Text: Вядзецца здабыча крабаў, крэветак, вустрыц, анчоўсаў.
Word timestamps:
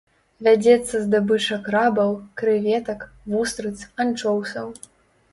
Вядзецца 0.45 1.01
здабыча 1.01 1.57
крабаў, 1.67 2.15
крэветак, 2.41 2.99
вустрыц, 3.33 3.75
анчоўсаў. 4.05 4.67